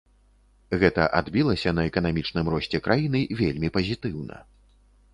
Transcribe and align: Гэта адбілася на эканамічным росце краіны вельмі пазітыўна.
Гэта 0.83 1.01
адбілася 1.19 1.75
на 1.81 1.85
эканамічным 1.91 2.51
росце 2.57 2.83
краіны 2.89 3.25
вельмі 3.45 3.75
пазітыўна. 3.81 4.37